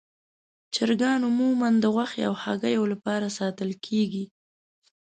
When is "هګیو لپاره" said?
2.43-3.27